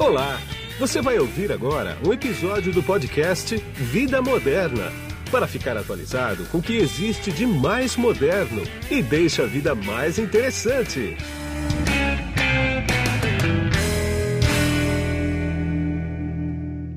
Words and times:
Olá! 0.00 0.38
Você 0.78 1.02
vai 1.02 1.18
ouvir 1.18 1.52
agora 1.52 1.98
um 2.02 2.10
episódio 2.10 2.72
do 2.72 2.82
podcast 2.82 3.54
Vida 3.74 4.22
Moderna 4.22 4.84
para 5.30 5.46
ficar 5.46 5.76
atualizado 5.76 6.46
com 6.46 6.56
o 6.56 6.62
que 6.62 6.78
existe 6.78 7.30
de 7.30 7.46
mais 7.46 7.98
moderno 7.98 8.62
e 8.90 9.02
deixa 9.02 9.42
a 9.42 9.46
vida 9.46 9.74
mais 9.74 10.18
interessante. 10.18 11.18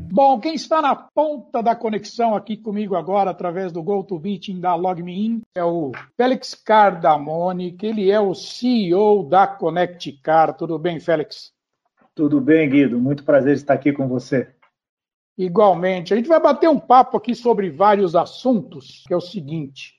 Bom, 0.09 0.39
quem 0.39 0.53
está 0.55 0.81
na 0.81 0.95
ponta 0.95 1.61
da 1.61 1.75
conexão 1.75 2.33
aqui 2.33 2.55
comigo 2.55 2.95
agora, 2.95 3.31
através 3.31 3.73
do 3.73 3.83
GoToMeeting 3.83 4.61
da 4.61 4.75
LogMeIn, 4.75 5.41
é 5.53 5.63
o 5.63 5.91
Félix 6.15 6.55
Cardamone, 6.55 7.73
que 7.73 7.85
ele 7.85 8.09
é 8.09 8.19
o 8.21 8.33
CEO 8.33 9.27
da 9.27 9.45
ConnectCar. 9.45 10.55
Tudo 10.55 10.79
bem, 10.79 11.01
Félix? 11.01 11.52
Tudo 12.15 12.39
bem, 12.39 12.69
Guido. 12.69 12.99
Muito 12.99 13.23
prazer 13.23 13.53
estar 13.53 13.73
aqui 13.73 13.91
com 13.91 14.07
você. 14.07 14.47
Igualmente. 15.37 16.13
A 16.13 16.17
gente 16.17 16.29
vai 16.29 16.39
bater 16.39 16.69
um 16.69 16.79
papo 16.79 17.17
aqui 17.17 17.33
sobre 17.33 17.71
vários 17.71 18.15
assuntos, 18.15 19.03
que 19.07 19.13
é 19.13 19.17
o 19.17 19.21
seguinte. 19.21 19.95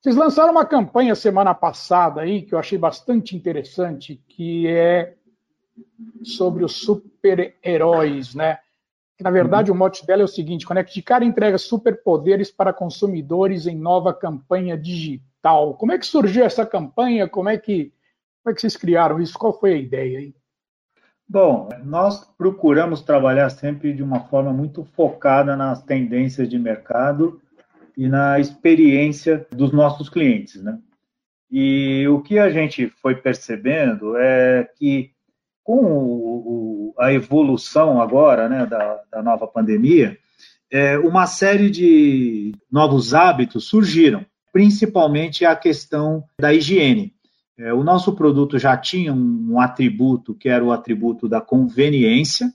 Vocês 0.00 0.16
lançaram 0.16 0.52
uma 0.52 0.64
campanha 0.64 1.14
semana 1.14 1.54
passada 1.54 2.22
aí, 2.22 2.42
que 2.42 2.54
eu 2.54 2.58
achei 2.58 2.78
bastante 2.78 3.34
interessante, 3.34 4.22
que 4.28 4.66
é 4.66 5.14
sobre 6.22 6.64
os 6.64 6.72
super-heróis, 6.72 8.34
né? 8.34 8.58
Que, 9.16 9.24
na 9.24 9.30
verdade, 9.30 9.70
uhum. 9.70 9.76
o 9.76 9.78
mote 9.78 10.06
dela 10.06 10.22
é 10.22 10.24
o 10.24 10.28
seguinte: 10.28 10.66
Conecticar 10.66 11.22
entrega 11.22 11.58
superpoderes 11.58 12.50
para 12.50 12.72
consumidores 12.72 13.66
em 13.66 13.76
nova 13.76 14.12
campanha 14.12 14.76
digital. 14.76 15.74
Como 15.74 15.92
é 15.92 15.98
que 15.98 16.06
surgiu 16.06 16.44
essa 16.44 16.66
campanha? 16.66 17.28
Como 17.28 17.48
é 17.48 17.58
que, 17.58 17.92
como 18.42 18.52
é 18.52 18.54
que 18.54 18.60
vocês 18.60 18.76
criaram 18.76 19.20
isso? 19.20 19.38
Qual 19.38 19.58
foi 19.58 19.72
a 19.74 19.76
ideia 19.76 20.18
aí? 20.18 20.34
Bom, 21.32 21.68
nós 21.84 22.24
procuramos 22.36 23.02
trabalhar 23.02 23.50
sempre 23.50 23.92
de 23.92 24.02
uma 24.02 24.18
forma 24.18 24.52
muito 24.52 24.82
focada 24.96 25.54
nas 25.54 25.80
tendências 25.80 26.48
de 26.48 26.58
mercado 26.58 27.40
e 27.96 28.08
na 28.08 28.40
experiência 28.40 29.46
dos 29.52 29.70
nossos 29.70 30.08
clientes, 30.08 30.60
né? 30.60 30.76
E 31.48 32.04
o 32.08 32.20
que 32.20 32.36
a 32.36 32.50
gente 32.50 32.88
foi 33.00 33.14
percebendo 33.14 34.16
é 34.16 34.68
que 34.76 35.12
com 35.62 35.84
o, 35.84 36.94
a 36.98 37.12
evolução 37.12 38.02
agora, 38.02 38.48
né, 38.48 38.66
da, 38.66 39.00
da 39.08 39.22
nova 39.22 39.46
pandemia, 39.46 40.18
é, 40.68 40.98
uma 40.98 41.28
série 41.28 41.70
de 41.70 42.56
novos 42.68 43.14
hábitos 43.14 43.68
surgiram, 43.68 44.26
principalmente 44.52 45.44
a 45.44 45.54
questão 45.54 46.24
da 46.40 46.52
higiene. 46.52 47.14
É, 47.60 47.74
o 47.74 47.84
nosso 47.84 48.14
produto 48.14 48.58
já 48.58 48.74
tinha 48.74 49.12
um, 49.12 49.52
um 49.52 49.60
atributo 49.60 50.34
que 50.34 50.48
era 50.48 50.64
o 50.64 50.72
atributo 50.72 51.28
da 51.28 51.42
conveniência, 51.42 52.50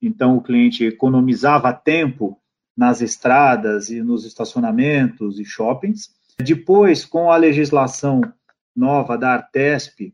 então 0.00 0.36
o 0.36 0.42
cliente 0.42 0.84
economizava 0.84 1.72
tempo 1.72 2.38
nas 2.76 3.00
estradas 3.00 3.88
e 3.88 4.02
nos 4.02 4.26
estacionamentos 4.26 5.40
e 5.40 5.44
shoppings. 5.44 6.10
Depois, 6.38 7.02
com 7.02 7.30
a 7.30 7.36
legislação 7.36 8.20
nova 8.76 9.16
da 9.16 9.30
Artesp, 9.32 10.12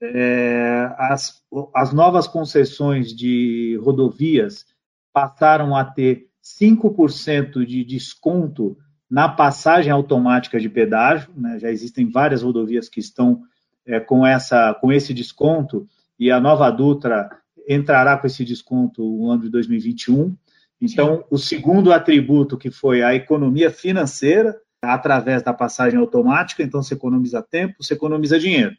é, 0.00 0.94
as, 0.96 1.42
as 1.74 1.92
novas 1.92 2.28
concessões 2.28 3.12
de 3.12 3.76
rodovias 3.82 4.66
passaram 5.12 5.74
a 5.74 5.84
ter 5.84 6.28
5% 6.60 7.64
de 7.66 7.84
desconto 7.84 8.76
na 9.10 9.28
passagem 9.28 9.90
automática 9.90 10.60
de 10.60 10.68
pedágio. 10.68 11.32
Né? 11.36 11.58
Já 11.58 11.70
existem 11.72 12.08
várias 12.08 12.42
rodovias 12.42 12.88
que 12.88 13.00
estão 13.00 13.42
é, 13.90 13.98
com, 13.98 14.24
essa, 14.24 14.72
com 14.74 14.92
esse 14.92 15.12
desconto, 15.12 15.86
e 16.18 16.30
a 16.30 16.40
nova 16.40 16.70
Dutra 16.70 17.28
entrará 17.68 18.16
com 18.16 18.26
esse 18.26 18.44
desconto 18.44 19.02
no 19.02 19.30
ano 19.30 19.42
de 19.42 19.50
2021. 19.50 20.34
Então, 20.80 21.16
Sim. 21.16 21.24
o 21.30 21.38
segundo 21.38 21.92
atributo, 21.92 22.56
que 22.56 22.70
foi 22.70 23.02
a 23.02 23.14
economia 23.14 23.70
financeira, 23.70 24.56
através 24.80 25.42
da 25.42 25.52
passagem 25.52 25.98
automática, 25.98 26.62
então 26.62 26.82
você 26.82 26.94
economiza 26.94 27.42
tempo, 27.42 27.82
você 27.82 27.94
economiza 27.94 28.38
dinheiro. 28.38 28.74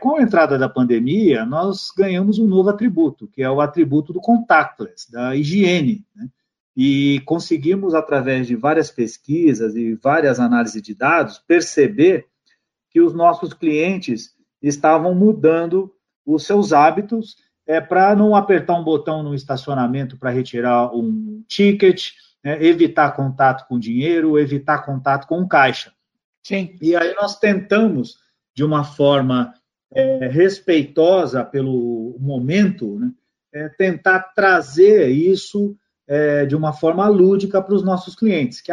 Com 0.00 0.16
a 0.16 0.22
entrada 0.22 0.58
da 0.58 0.68
pandemia, 0.68 1.44
nós 1.44 1.88
ganhamos 1.96 2.38
um 2.38 2.46
novo 2.46 2.70
atributo, 2.70 3.28
que 3.28 3.42
é 3.42 3.50
o 3.50 3.60
atributo 3.60 4.12
do 4.12 4.20
contactless, 4.20 5.10
da 5.10 5.36
higiene. 5.36 6.04
Né? 6.14 6.28
E 6.76 7.20
conseguimos, 7.26 7.94
através 7.94 8.46
de 8.46 8.56
várias 8.56 8.90
pesquisas 8.90 9.76
e 9.76 9.94
várias 9.94 10.40
análises 10.40 10.82
de 10.82 10.94
dados, 10.94 11.38
perceber 11.46 12.26
que 12.90 13.00
os 13.00 13.12
nossos 13.12 13.52
clientes 13.52 14.33
estavam 14.68 15.14
mudando 15.14 15.92
os 16.24 16.44
seus 16.44 16.72
hábitos 16.72 17.36
é, 17.66 17.80
para 17.80 18.14
não 18.14 18.34
apertar 18.34 18.74
um 18.74 18.84
botão 18.84 19.22
no 19.22 19.34
estacionamento 19.34 20.16
para 20.16 20.30
retirar 20.30 20.94
um 20.94 21.42
ticket, 21.46 22.12
né, 22.42 22.62
evitar 22.64 23.16
contato 23.16 23.66
com 23.66 23.78
dinheiro, 23.78 24.38
evitar 24.38 24.84
contato 24.84 25.26
com 25.26 25.46
caixa. 25.46 25.92
Sim. 26.42 26.76
E 26.80 26.94
aí 26.94 27.14
nós 27.14 27.38
tentamos, 27.38 28.18
de 28.54 28.62
uma 28.62 28.84
forma 28.84 29.54
é, 29.92 30.28
respeitosa 30.28 31.42
pelo 31.44 32.16
momento, 32.20 32.98
né, 32.98 33.12
é, 33.52 33.68
tentar 33.70 34.20
trazer 34.34 35.08
isso 35.08 35.76
é, 36.06 36.44
de 36.44 36.54
uma 36.54 36.72
forma 36.72 37.08
lúdica 37.08 37.62
para 37.62 37.74
os 37.74 37.82
nossos 37.82 38.14
clientes, 38.14 38.60
que 38.60 38.70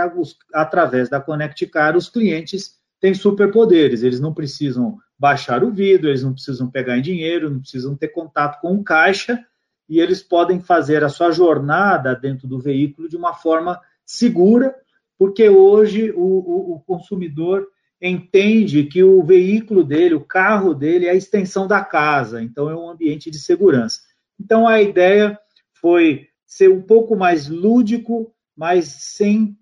através 0.53 1.09
da 1.09 1.22
Connect 1.22 1.66
Car 1.68 1.96
os 1.96 2.09
clientes 2.09 2.78
têm 3.00 3.13
superpoderes, 3.13 4.03
eles 4.03 4.19
não 4.19 4.34
precisam 4.34 4.97
baixar 5.21 5.63
o 5.63 5.69
vidro, 5.69 6.09
eles 6.09 6.23
não 6.23 6.33
precisam 6.33 6.67
pegar 6.67 6.97
em 6.97 7.01
dinheiro, 7.03 7.47
não 7.47 7.59
precisam 7.59 7.95
ter 7.95 8.07
contato 8.07 8.59
com 8.59 8.73
o 8.73 8.83
caixa 8.83 9.39
e 9.87 9.99
eles 9.99 10.23
podem 10.23 10.59
fazer 10.59 11.03
a 11.03 11.09
sua 11.09 11.29
jornada 11.29 12.15
dentro 12.15 12.47
do 12.47 12.59
veículo 12.59 13.07
de 13.07 13.15
uma 13.15 13.31
forma 13.31 13.79
segura, 14.03 14.75
porque 15.19 15.47
hoje 15.47 16.09
o, 16.09 16.23
o, 16.23 16.73
o 16.73 16.79
consumidor 16.79 17.67
entende 18.01 18.85
que 18.85 19.03
o 19.03 19.21
veículo 19.21 19.83
dele, 19.83 20.15
o 20.15 20.25
carro 20.25 20.73
dele, 20.73 21.05
é 21.05 21.11
a 21.11 21.15
extensão 21.15 21.67
da 21.67 21.83
casa, 21.83 22.41
então 22.41 22.67
é 22.67 22.75
um 22.75 22.89
ambiente 22.89 23.29
de 23.29 23.38
segurança. 23.38 24.01
Então 24.39 24.67
a 24.67 24.81
ideia 24.81 25.38
foi 25.79 26.29
ser 26.47 26.71
um 26.71 26.81
pouco 26.81 27.15
mais 27.15 27.47
lúdico, 27.47 28.33
mas 28.57 28.85
sem 28.85 29.55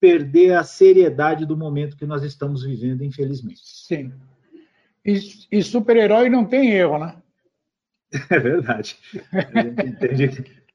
perder 0.00 0.54
a 0.54 0.64
seriedade 0.64 1.46
do 1.46 1.56
momento 1.56 1.96
que 1.96 2.04
nós 2.04 2.24
estamos 2.24 2.64
vivendo, 2.64 3.04
infelizmente. 3.04 3.60
Sim. 3.62 4.12
E, 5.04 5.18
e 5.52 5.62
super-herói 5.62 6.28
não 6.28 6.44
tem 6.44 6.70
erro, 6.70 6.98
né? 6.98 7.16
É 8.30 8.38
verdade. 8.38 8.96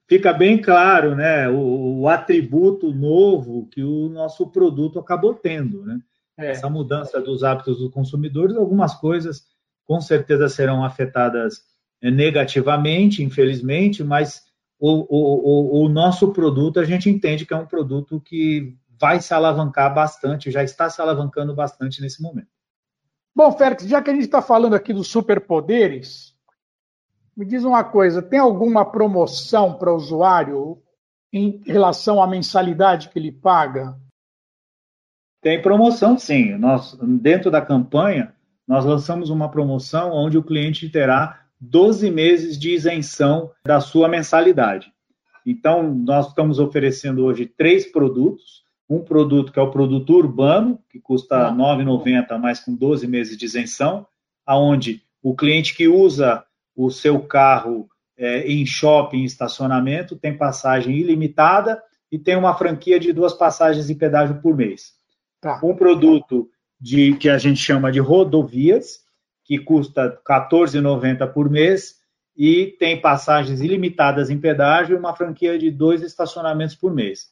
Fica 0.08 0.34
bem 0.34 0.60
claro, 0.60 1.16
né, 1.16 1.48
o, 1.48 2.00
o, 2.00 2.10
atributo 2.10 2.92
novo 2.92 3.68
que 3.68 3.84
o 3.84 4.10
nosso 4.10 4.48
produto 4.48 4.98
acabou 4.98 5.36
tendo, 5.36 5.86
né? 5.86 6.00
É. 6.36 6.52
Essa 6.52 6.70
mudança 6.70 7.22
dos 7.22 7.44
hábitos 7.44 7.78
dos 7.78 7.92
consumidores, 7.92 8.56
algumas 8.56 8.96
coisas 8.96 9.44
com 9.86 10.02
certeza 10.02 10.50
serão 10.50 10.84
afetadas 10.84 11.62
eh, 12.02 12.10
negativamente, 12.10 13.24
infelizmente, 13.24 14.04
mas 14.04 14.44
o, 14.80 15.06
o, 15.10 15.84
o, 15.84 15.90
nosso 15.90 16.32
produto 16.32 16.80
a 16.80 16.86
gente 16.86 17.10
entende 17.10 17.46
que 17.46 17.54
é 17.54 17.58
um 17.58 17.66
produto 17.66 18.20
que 18.22 18.76
vai 19.00 19.22
se 19.22 19.34
alavancar 19.34 19.94
bastante, 19.94 20.50
já 20.50 20.64
está 20.64 20.90
se 20.90 21.02
alavancando 21.02 21.54
bastante 21.54 22.02
nesse 22.02 22.22
momento. 22.22 22.48
Bom, 23.40 23.54
Félix, 23.54 23.88
já 23.88 24.02
que 24.02 24.10
a 24.10 24.14
gente 24.14 24.26
está 24.26 24.42
falando 24.42 24.74
aqui 24.74 24.92
dos 24.92 25.08
superpoderes, 25.08 26.36
me 27.38 27.46
diz 27.46 27.64
uma 27.64 27.86
coisa: 27.86 28.22
tem 28.22 28.38
alguma 28.38 28.84
promoção 28.84 29.76
para 29.76 29.94
o 29.94 29.96
usuário 29.96 30.78
em 31.32 31.62
relação 31.66 32.22
à 32.22 32.28
mensalidade 32.28 33.08
que 33.08 33.18
ele 33.18 33.32
paga? 33.32 33.96
Tem 35.42 35.62
promoção, 35.62 36.20
sim. 36.20 36.58
Nós, 36.58 36.98
dentro 37.02 37.50
da 37.50 37.62
campanha, 37.62 38.36
nós 38.68 38.84
lançamos 38.84 39.30
uma 39.30 39.50
promoção 39.50 40.12
onde 40.12 40.38
o 40.38 40.44
cliente 40.44 40.90
terá 40.90 41.46
12 41.62 42.12
meses 42.12 42.60
de 42.60 42.74
isenção 42.74 43.52
da 43.66 43.80
sua 43.80 44.10
mensalidade. 44.10 44.92
Então, 45.46 45.82
nós 45.82 46.28
estamos 46.28 46.60
oferecendo 46.60 47.24
hoje 47.24 47.46
três 47.46 47.90
produtos 47.90 48.66
um 48.90 49.02
produto 49.02 49.52
que 49.52 49.60
é 49.60 49.62
o 49.62 49.70
produto 49.70 50.14
urbano, 50.14 50.80
que 50.90 51.00
custa 51.00 51.50
R$ 51.50 51.56
9,90, 51.56 52.38
mas 52.40 52.60
com 52.60 52.74
12 52.74 53.06
meses 53.08 53.38
de 53.38 53.46
isenção, 53.46 54.08
aonde 54.46 55.04
o 55.22 55.36
cliente 55.36 55.76
que 55.76 55.88
usa 55.88 56.44
o 56.76 56.90
seu 56.90 57.20
carro 57.20 57.88
é, 58.18 58.48
em 58.48 58.66
shopping, 58.66 59.24
estacionamento, 59.24 60.16
tem 60.16 60.36
passagem 60.36 60.98
ilimitada 60.98 61.82
e 62.12 62.18
tem 62.18 62.36
uma 62.36 62.56
franquia 62.56 63.00
de 63.00 63.14
duas 63.14 63.34
passagens 63.34 63.88
de 63.88 63.96
pedágio 63.96 64.42
por 64.42 64.56
mês. 64.56 64.94
Tá. 65.40 65.60
Um 65.64 65.76
produto 65.76 66.50
de 66.82 67.16
que 67.16 67.30
a 67.30 67.38
gente 67.38 67.60
chama 67.60 67.92
de 67.92 68.00
rodovias, 68.00 69.02
que 69.44 69.60
custa 69.60 70.06
R$ 70.06 70.18
14,90 70.28 71.32
por 71.32 71.50
mês 71.50 72.00
e 72.36 72.76
tem 72.80 73.00
passagens 73.00 73.62
ilimitadas 73.62 74.30
em 74.30 74.40
pedágio 74.40 74.96
e 74.96 75.00
uma 75.00 75.16
franquia 75.16 75.60
de 75.60 75.70
dois 75.70 76.02
estacionamentos 76.02 76.76
por 76.76 76.94
mês. 76.94 77.28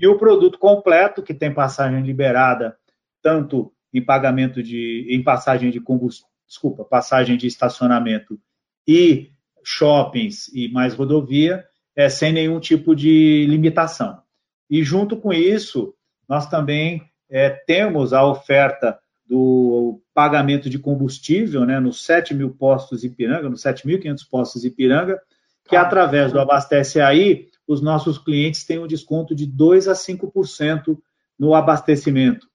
E 0.00 0.06
o 0.06 0.18
produto 0.18 0.58
completo, 0.58 1.22
que 1.22 1.34
tem 1.34 1.52
passagem 1.52 2.02
liberada 2.02 2.76
tanto 3.22 3.72
em 3.92 4.02
pagamento 4.02 4.62
de 4.62 5.06
em 5.10 5.22
passagem 5.22 5.70
de 5.70 5.80
combustível, 5.80 6.30
desculpa, 6.46 6.84
passagem 6.84 7.36
de 7.36 7.46
estacionamento 7.46 8.40
e 8.86 9.30
shoppings 9.62 10.48
e 10.54 10.68
mais 10.68 10.94
rodovia, 10.94 11.64
é, 11.94 12.08
sem 12.08 12.32
nenhum 12.32 12.58
tipo 12.58 12.94
de 12.94 13.46
limitação. 13.48 14.22
E 14.70 14.82
junto 14.82 15.16
com 15.16 15.32
isso, 15.32 15.94
nós 16.28 16.48
também 16.48 17.02
é, 17.28 17.50
temos 17.50 18.12
a 18.12 18.24
oferta 18.24 18.98
do 19.26 20.00
pagamento 20.14 20.68
de 20.70 20.78
combustível 20.78 21.64
né, 21.64 21.78
nos 21.78 22.04
7 22.04 22.34
mil 22.34 22.50
postos 22.50 23.04
Ipiranga, 23.04 23.48
nos 23.48 23.62
7.500 23.62 24.20
postos 24.28 24.64
Ipiranga, 24.64 25.20
que 25.68 25.76
através 25.76 26.32
do 26.32 26.40
Abastece 26.40 27.00
Aí, 27.00 27.49
os 27.70 27.80
nossos 27.80 28.18
clientes 28.18 28.64
têm 28.64 28.80
um 28.80 28.86
desconto 28.86 29.32
de 29.32 29.46
2 29.46 29.86
a 29.86 29.92
5% 29.92 30.98
no 31.38 31.54
abastecimento. 31.54 32.48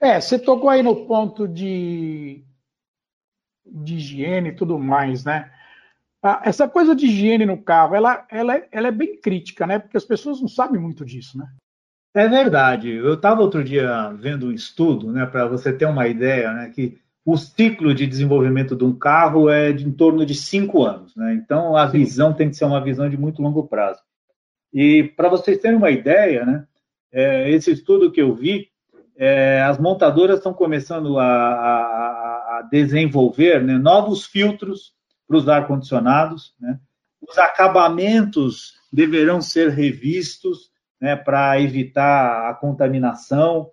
É, 0.00 0.18
você 0.18 0.38
tocou 0.38 0.70
aí 0.70 0.82
no 0.82 1.04
ponto 1.04 1.46
de, 1.46 2.42
de 3.66 3.96
higiene 3.96 4.48
e 4.48 4.54
tudo 4.54 4.78
mais, 4.78 5.26
né? 5.26 5.52
Essa 6.42 6.66
coisa 6.66 6.94
de 6.94 7.04
higiene 7.04 7.44
no 7.44 7.62
carro, 7.62 7.94
ela, 7.94 8.26
ela, 8.30 8.62
ela 8.72 8.88
é 8.88 8.90
bem 8.90 9.20
crítica, 9.20 9.66
né? 9.66 9.78
Porque 9.78 9.98
as 9.98 10.06
pessoas 10.06 10.40
não 10.40 10.48
sabem 10.48 10.80
muito 10.80 11.04
disso, 11.04 11.36
né? 11.36 11.46
É 12.14 12.26
verdade. 12.26 12.90
Eu 12.90 13.14
estava 13.14 13.42
outro 13.42 13.62
dia 13.62 14.08
vendo 14.18 14.46
um 14.46 14.52
estudo, 14.52 15.12
né, 15.12 15.26
para 15.26 15.46
você 15.46 15.72
ter 15.72 15.84
uma 15.84 16.08
ideia, 16.08 16.52
né, 16.52 16.70
que 16.70 16.98
o 17.24 17.36
ciclo 17.36 17.94
de 17.94 18.06
desenvolvimento 18.06 18.74
de 18.74 18.84
um 18.84 18.98
carro 18.98 19.50
é 19.50 19.70
de 19.70 19.86
em 19.86 19.92
torno 19.92 20.24
de 20.24 20.34
cinco 20.34 20.82
anos. 20.82 21.14
Né? 21.14 21.34
Então, 21.34 21.76
a 21.76 21.86
visão 21.86 22.32
tem 22.32 22.48
que 22.48 22.56
ser 22.56 22.64
uma 22.64 22.82
visão 22.82 23.08
de 23.08 23.18
muito 23.18 23.42
longo 23.42 23.68
prazo. 23.68 24.00
E 24.72 25.04
para 25.16 25.28
vocês 25.28 25.58
terem 25.58 25.76
uma 25.76 25.90
ideia, 25.90 26.44
né, 26.44 26.64
é, 27.12 27.50
esse 27.50 27.70
estudo 27.72 28.10
que 28.10 28.22
eu 28.22 28.34
vi, 28.34 28.68
é, 29.16 29.60
as 29.62 29.78
montadoras 29.78 30.38
estão 30.38 30.54
começando 30.54 31.18
a, 31.18 31.24
a, 31.24 32.58
a 32.58 32.68
desenvolver 32.70 33.62
né, 33.62 33.76
novos 33.76 34.24
filtros 34.24 34.94
para 35.26 35.36
os 35.36 35.48
ar-condicionados. 35.48 36.54
Né? 36.60 36.78
Os 37.20 37.36
acabamentos 37.36 38.74
deverão 38.92 39.40
ser 39.40 39.70
revistos 39.70 40.70
né, 41.00 41.16
para 41.16 41.60
evitar 41.60 42.50
a 42.50 42.54
contaminação, 42.54 43.70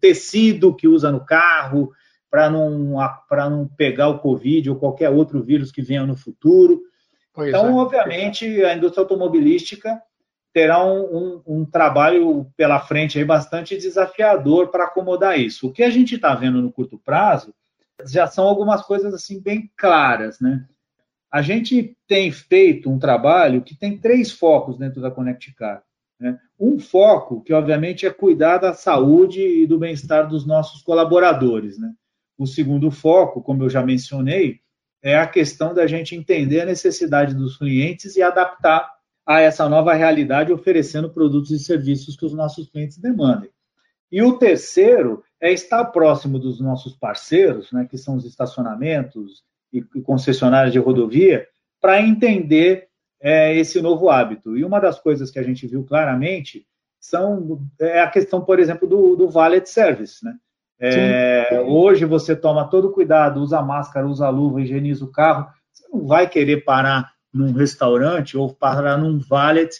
tecido 0.00 0.74
que 0.74 0.88
usa 0.88 1.10
no 1.10 1.24
carro, 1.24 1.92
para 2.30 2.48
não, 2.48 2.96
não 3.30 3.68
pegar 3.76 4.08
o 4.08 4.20
Covid 4.20 4.70
ou 4.70 4.76
qualquer 4.76 5.10
outro 5.10 5.42
vírus 5.42 5.72
que 5.72 5.82
venha 5.82 6.06
no 6.06 6.16
futuro. 6.16 6.80
Pois 7.32 7.48
então, 7.48 7.66
é. 7.66 7.72
obviamente, 7.72 8.64
a 8.64 8.74
indústria 8.74 9.02
automobilística 9.02 10.00
terá 10.52 10.84
um, 10.84 11.02
um, 11.02 11.42
um, 11.46 11.64
trabalho 11.64 12.50
pela 12.56 12.80
frente 12.80 13.18
aí 13.18 13.24
bastante 13.24 13.76
desafiador 13.76 14.68
para 14.68 14.84
acomodar 14.84 15.38
isso. 15.38 15.68
O 15.68 15.72
que 15.72 15.82
a 15.82 15.90
gente 15.90 16.16
está 16.16 16.34
vendo 16.34 16.60
no 16.60 16.72
curto 16.72 16.98
prazo 16.98 17.54
já 18.06 18.26
são 18.26 18.46
algumas 18.46 18.82
coisas 18.82 19.14
assim 19.14 19.40
bem 19.40 19.70
claras, 19.76 20.40
né? 20.40 20.66
A 21.32 21.42
gente 21.42 21.96
tem 22.08 22.32
feito 22.32 22.90
um 22.90 22.98
trabalho 22.98 23.62
que 23.62 23.76
tem 23.76 23.96
três 23.96 24.32
focos 24.32 24.76
dentro 24.76 25.00
da 25.00 25.12
Connect 25.12 25.54
Car. 25.54 25.84
Né? 26.18 26.36
Um 26.58 26.80
foco 26.80 27.40
que, 27.42 27.52
obviamente, 27.52 28.04
é 28.04 28.10
cuidar 28.10 28.58
da 28.58 28.74
saúde 28.74 29.40
e 29.40 29.64
do 29.64 29.78
bem-estar 29.78 30.28
dos 30.28 30.44
nossos 30.44 30.82
colaboradores. 30.82 31.78
Né? 31.78 31.92
O 32.36 32.46
segundo 32.46 32.90
foco, 32.90 33.40
como 33.40 33.62
eu 33.62 33.70
já 33.70 33.80
mencionei, 33.80 34.58
é 35.00 35.16
a 35.16 35.26
questão 35.26 35.72
da 35.72 35.86
gente 35.86 36.16
entender 36.16 36.62
a 36.62 36.66
necessidade 36.66 37.32
dos 37.32 37.56
clientes 37.56 38.16
e 38.16 38.22
adaptar 38.22 38.90
a 39.30 39.40
essa 39.40 39.68
nova 39.68 39.94
realidade, 39.94 40.52
oferecendo 40.52 41.08
produtos 41.08 41.52
e 41.52 41.58
serviços 41.60 42.16
que 42.16 42.26
os 42.26 42.34
nossos 42.34 42.68
clientes 42.68 42.98
demandem. 42.98 43.48
E 44.10 44.20
o 44.24 44.36
terceiro 44.36 45.22
é 45.40 45.52
estar 45.52 45.84
próximo 45.84 46.36
dos 46.36 46.60
nossos 46.60 46.96
parceiros, 46.96 47.70
né, 47.70 47.86
que 47.88 47.96
são 47.96 48.16
os 48.16 48.24
estacionamentos 48.24 49.44
e 49.72 49.82
concessionárias 50.02 50.72
de 50.72 50.80
rodovia, 50.80 51.46
para 51.80 52.02
entender 52.02 52.88
é, 53.20 53.54
esse 53.54 53.80
novo 53.80 54.10
hábito. 54.10 54.58
E 54.58 54.64
uma 54.64 54.80
das 54.80 54.98
coisas 54.98 55.30
que 55.30 55.38
a 55.38 55.44
gente 55.44 55.64
viu 55.64 55.84
claramente 55.84 56.66
são 56.98 57.60
é 57.78 58.00
a 58.00 58.10
questão, 58.10 58.40
por 58.40 58.58
exemplo, 58.58 58.88
do, 58.88 59.14
do 59.14 59.30
valet 59.30 59.64
service, 59.64 60.24
né? 60.24 60.34
É, 60.80 61.60
hoje 61.68 62.04
você 62.04 62.34
toma 62.34 62.68
todo 62.68 62.90
cuidado, 62.90 63.40
usa 63.40 63.62
máscara, 63.62 64.08
usa 64.08 64.28
luva, 64.28 64.60
higieniza 64.60 65.04
o 65.04 65.12
carro. 65.12 65.46
Você 65.72 65.86
não 65.92 66.04
vai 66.04 66.28
querer 66.28 66.64
parar 66.64 67.12
num 67.32 67.52
restaurante 67.52 68.36
ou 68.36 68.52
parar 68.52 68.98
num 68.98 69.18
valet 69.18 69.70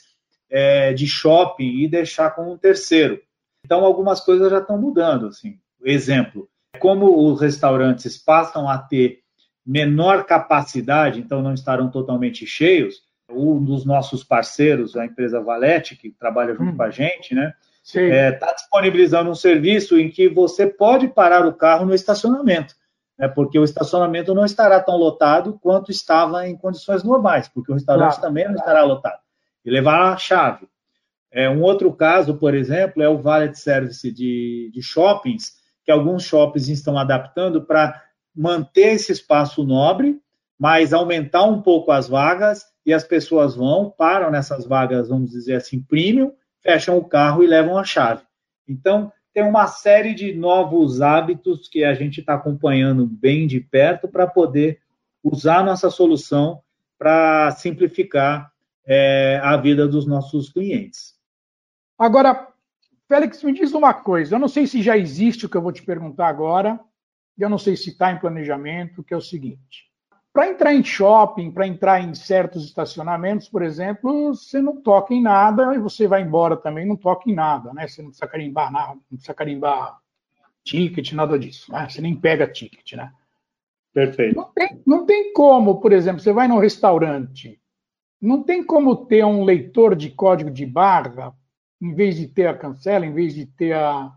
é, 0.49 0.93
de 0.93 1.07
shopping 1.07 1.81
e 1.81 1.89
deixar 1.89 2.31
com 2.31 2.53
um 2.53 2.57
terceiro. 2.57 3.21
Então, 3.65 3.85
algumas 3.85 4.21
coisas 4.21 4.51
já 4.51 4.59
estão 4.59 4.79
mudando. 4.79 5.27
Assim. 5.27 5.59
Exemplo, 5.85 6.49
como 6.79 7.31
os 7.31 7.41
restaurantes 7.41 8.19
passam 8.19 8.69
a 8.69 8.79
ter 8.79 9.21
menor 9.65 10.25
capacidade, 10.25 11.21
então 11.21 11.43
não 11.43 11.55
estarão 11.55 11.91
totalmente 11.91 12.47
cheios, 12.47 13.03
um 13.31 13.63
dos 13.63 13.85
nossos 13.85 14.25
parceiros, 14.25 14.97
a 14.97 15.05
empresa 15.05 15.41
Valete, 15.41 15.97
que 15.97 16.11
trabalha 16.11 16.55
junto 16.55 16.73
hum. 16.73 16.77
com 16.77 16.83
a 16.83 16.91
gente, 16.91 17.35
né? 17.35 17.55
Está 17.83 18.01
é, 18.01 18.33
tá 18.33 18.53
disponibilizando 18.53 19.31
um 19.31 19.35
serviço 19.35 19.99
em 19.99 20.11
que 20.11 20.29
você 20.29 20.67
pode 20.67 21.09
parar 21.09 21.47
o 21.47 21.55
carro 21.55 21.87
no 21.87 21.95
estacionamento, 21.95 22.75
né? 23.21 23.29
porque 23.29 23.59
o 23.59 23.65
estacionamento 23.65 24.35
não 24.35 24.47
estará 24.47 24.81
tão 24.81 24.97
lotado 24.97 25.59
quanto 25.63 25.91
estava 25.91 26.49
em 26.49 26.57
condições 26.57 27.05
normais, 27.05 27.49
porque 27.49 27.71
o 27.71 27.75
restaurante 27.75 28.15
claro. 28.15 28.23
também 28.23 28.47
não 28.47 28.55
estará 28.55 28.83
lotado. 28.83 29.21
E 29.63 29.71
levar 29.71 30.15
a 30.15 30.17
chave. 30.17 30.67
É, 31.31 31.49
um 31.49 31.63
outro 31.63 31.93
caso, 31.93 32.35
por 32.39 32.55
exemplo, 32.55 33.03
é 33.03 33.09
o 33.09 33.19
valet 33.19 33.55
service 33.55 34.11
de, 34.11 34.71
de 34.73 34.83
shoppings, 34.83 35.53
que 35.85 35.93
alguns 35.93 36.25
shoppings 36.25 36.69
estão 36.69 36.97
adaptando 36.99 37.63
para 37.63 38.03
manter 38.35 38.95
esse 38.95 39.13
espaço 39.13 39.63
nobre, 39.63 40.19
mas 40.59 40.95
aumentar 40.95 41.45
um 41.45 41.61
pouco 41.61 41.93
as 41.93 42.09
vagas 42.09 42.65
e 42.87 42.93
as 42.93 43.05
pessoas 43.05 43.55
vão, 43.55 43.91
param 43.91 44.31
nessas 44.31 44.67
vagas, 44.67 45.11
vamos 45.11 45.31
dizer 45.31 45.57
assim, 45.57 45.83
premium, 45.83 46.33
fecham 46.63 46.97
o 46.97 47.05
carro 47.05 47.45
e 47.45 47.47
levam 47.47 47.77
a 47.77 47.85
chave. 47.85 48.23
Então, 48.67 49.13
tem 49.33 49.43
uma 49.43 49.67
série 49.67 50.15
de 50.15 50.35
novos 50.35 51.01
hábitos 51.01 51.69
que 51.69 51.85
a 51.85 51.95
gente 51.95 52.21
está 52.21 52.35
acompanhando 52.35 53.07
bem 53.07 53.47
de 53.47 53.61
perto 53.61 54.09
para 54.09 54.27
poder 54.27 54.81
usar 55.23 55.65
nossa 55.65 55.91
solução 55.91 56.63
para 56.99 57.51
simplificar 57.53 58.53
é, 58.87 59.41
a 59.43 59.57
vida 59.57 59.87
dos 59.87 60.07
nossos 60.07 60.53
clientes. 60.53 61.15
Agora, 61.99 62.49
Félix, 63.09 63.43
me 63.43 63.53
diz 63.53 63.73
uma 63.73 63.95
coisa. 63.95 64.35
Eu 64.35 64.39
não 64.39 64.49
sei 64.49 64.67
se 64.67 64.83
já 64.83 64.97
existe 64.97 65.47
o 65.47 65.49
que 65.49 65.57
eu 65.57 65.63
vou 65.63 65.73
te 65.73 65.83
perguntar 65.83 66.29
agora. 66.29 66.79
Eu 67.39 67.49
não 67.49 67.59
sei 67.59 67.77
se 67.77 67.91
está 67.91 68.13
em 68.13 68.19
planejamento, 68.19 69.03
que 69.03 69.15
é 69.15 69.17
o 69.17 69.21
seguinte. 69.21 69.90
Para 70.33 70.49
entrar 70.49 70.73
em 70.73 70.85
shopping, 70.85 71.51
para 71.51 71.67
entrar 71.67 72.01
em 72.01 72.15
certos 72.15 72.65
estacionamentos, 72.65 73.49
por 73.49 73.63
exemplo, 73.63 74.29
você 74.29 74.63
não 74.63 74.81
toca 74.81 75.13
em 75.13 75.21
nada 75.21 75.75
e 75.75 75.79
você 75.79 76.07
vai 76.07 76.23
embora 76.23 76.57
também, 76.57 76.87
não 76.87 76.97
toca 76.97 77.29
em 77.29 77.35
nada, 77.35 77.73
né? 77.73 77.89
Você 77.89 78.01
não 78.01 78.11
precisa 78.11 78.31
carimbar 78.31 78.71
nada, 78.71 78.95
não 78.95 79.17
precisa 79.17 79.35
carimbar 79.35 79.99
ticket, 80.63 81.13
nada 81.13 81.37
disso, 81.37 81.73
né? 81.73 81.89
Você 81.89 82.01
nem 82.01 82.15
pega 82.15 82.47
ticket, 82.47 82.93
né? 82.93 83.13
Perfeito. 83.93 84.37
Não 84.37 84.53
tem, 84.53 84.83
não 84.87 85.07
tem 85.07 85.33
como, 85.33 85.81
por 85.81 85.93
exemplo, 85.93 86.21
você 86.21 86.33
vai 86.33 86.47
num 86.47 86.59
restaurante, 86.59 87.61
não 88.21 88.43
tem 88.43 88.63
como 88.63 89.07
ter 89.07 89.25
um 89.25 89.43
leitor 89.43 89.97
de 89.97 90.11
código 90.11 90.51
de 90.51 90.65
barra, 90.65 91.35
em 91.81 91.93
vez 91.93 92.17
de 92.17 92.29
ter 92.29 92.47
a 92.47 92.57
cancela, 92.57 93.05
em 93.05 93.13
vez 93.13 93.35
de 93.35 93.47
ter 93.47 93.73
a, 93.73 94.13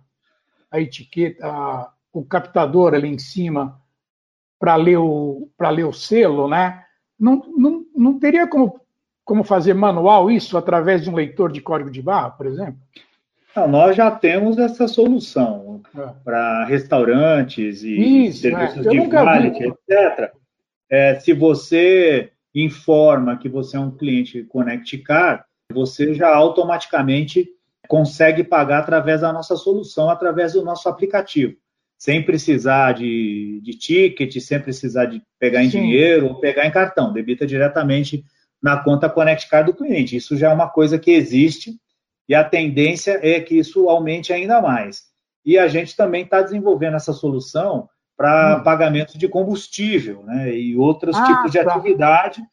a 0.70 0.80
etiqueta, 0.80 1.48
a, 1.48 1.92
o 2.12 2.24
captador 2.24 2.94
ali 2.94 3.08
em 3.08 3.18
cima, 3.18 3.82
para 4.64 4.78
ler, 4.78 4.96
o, 4.96 5.50
ler 5.60 5.84
o 5.84 5.92
selo, 5.92 6.48
né? 6.48 6.86
Não, 7.20 7.44
não, 7.58 7.86
não 7.94 8.18
teria 8.18 8.48
como, 8.48 8.80
como 9.26 9.44
fazer 9.44 9.74
manual 9.74 10.32
isso 10.32 10.58
através 10.58 11.04
de 11.04 11.10
um 11.10 11.16
leitor 11.16 11.52
de 11.52 11.60
código 11.60 11.92
de 11.92 12.02
barra, 12.02 12.30
por 12.30 12.46
exemplo? 12.46 12.78
Não, 13.54 13.68
nós 13.68 13.94
já 13.94 14.10
temos 14.10 14.58
essa 14.58 14.88
solução 14.88 15.82
é. 15.94 16.08
para 16.24 16.64
restaurantes 16.64 17.84
e 17.84 18.28
isso, 18.28 18.40
serviços 18.40 18.88
é. 18.88 18.90
de 18.90 19.00
valet, 19.02 19.60
etc. 19.60 20.32
É, 20.90 21.20
se 21.20 21.34
você 21.34 22.32
informa 22.56 23.38
que 23.38 23.50
você 23.50 23.76
é 23.76 23.82
um 23.82 23.92
cliente 23.92 24.46
Connect 24.46 24.98
Car, 25.00 25.46
você 25.74 26.14
já 26.14 26.34
automaticamente 26.34 27.50
consegue 27.90 28.46
pagar 28.46 28.80
através 28.80 29.20
da 29.20 29.34
nossa 29.34 29.58
solução, 29.58 30.10
através 30.10 30.54
do 30.54 30.64
nosso 30.64 30.88
aplicativo 30.88 31.58
sem 32.04 32.22
precisar 32.22 32.92
de, 32.92 33.62
de 33.64 33.78
ticket, 33.78 34.38
sem 34.42 34.60
precisar 34.60 35.06
de 35.06 35.22
pegar 35.40 35.64
em 35.64 35.70
Sim. 35.70 35.84
dinheiro 35.84 36.28
ou 36.28 36.36
pegar 36.36 36.66
em 36.66 36.72
cartão, 36.72 37.14
debita 37.14 37.48
diretamente 37.48 38.26
na 38.62 38.76
conta 38.76 39.10
Connect 39.10 39.50
Card 39.50 39.72
do 39.72 39.78
cliente. 39.78 40.18
Isso 40.18 40.36
já 40.36 40.52
é 40.52 40.54
uma 40.54 40.68
coisa 40.68 41.00
que 41.00 41.12
existe 41.12 41.80
e 42.28 42.36
a 42.36 42.44
tendência 42.44 43.18
é 43.24 43.40
que 43.40 43.58
isso 43.58 43.88
aumente 43.88 44.34
ainda 44.34 44.62
mais. 44.62 45.04
E 45.46 45.58
a 45.58 45.70
gente 45.70 45.96
também 45.96 46.26
está 46.26 46.42
desenvolvendo 46.42 46.98
essa 46.98 47.14
solução 47.14 47.88
para 48.18 48.58
hum. 48.58 48.64
pagamento 48.64 49.18
de 49.18 49.30
combustível 49.30 50.24
né, 50.24 50.54
e 50.54 50.76
outros 50.76 51.16
ah, 51.16 51.26
tipos 51.26 51.54
de 51.54 51.64
tá. 51.64 51.74
atividade, 51.74 52.44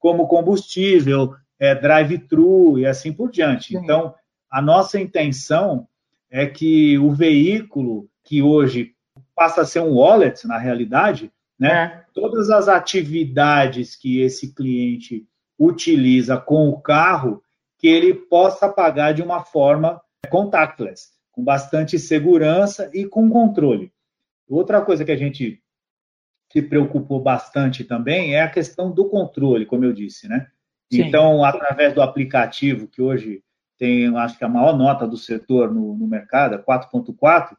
como 0.00 0.26
combustível, 0.26 1.32
é, 1.60 1.76
drive-thru 1.76 2.76
e 2.76 2.86
assim 2.86 3.12
por 3.12 3.30
diante. 3.30 3.68
Sim. 3.68 3.84
Então, 3.84 4.16
a 4.50 4.60
nossa 4.60 4.98
intenção 4.98 5.86
é 6.28 6.44
que 6.44 6.98
o 6.98 7.12
veículo 7.12 8.08
que 8.24 8.42
hoje 8.42 8.95
passa 9.36 9.60
a 9.60 9.66
ser 9.66 9.80
um 9.80 9.94
wallet 9.98 10.46
na 10.46 10.58
realidade, 10.58 11.30
né? 11.58 11.70
É. 11.70 12.04
Todas 12.14 12.50
as 12.50 12.66
atividades 12.66 13.94
que 13.94 14.20
esse 14.20 14.54
cliente 14.54 15.28
utiliza 15.58 16.38
com 16.38 16.68
o 16.70 16.80
carro, 16.80 17.42
que 17.78 17.86
ele 17.86 18.14
possa 18.14 18.68
pagar 18.68 19.12
de 19.12 19.22
uma 19.22 19.44
forma 19.44 20.00
contactless, 20.30 21.10
com 21.30 21.44
bastante 21.44 21.98
segurança 21.98 22.90
e 22.92 23.04
com 23.04 23.28
controle. 23.28 23.92
Outra 24.48 24.80
coisa 24.80 25.04
que 25.04 25.12
a 25.12 25.16
gente 25.16 25.62
se 26.50 26.62
preocupou 26.62 27.20
bastante 27.20 27.84
também 27.84 28.34
é 28.34 28.42
a 28.42 28.50
questão 28.50 28.90
do 28.90 29.08
controle, 29.08 29.66
como 29.66 29.84
eu 29.84 29.92
disse, 29.92 30.28
né? 30.28 30.46
Sim. 30.90 31.02
Então, 31.02 31.44
através 31.44 31.92
do 31.92 32.00
aplicativo, 32.00 32.86
que 32.86 33.02
hoje 33.02 33.42
tem, 33.76 34.16
acho 34.16 34.38
que 34.38 34.44
a 34.44 34.48
maior 34.48 34.76
nota 34.76 35.06
do 35.06 35.16
setor 35.16 35.72
no, 35.72 35.94
no 35.94 36.06
mercado, 36.06 36.62
4.4, 36.62 37.56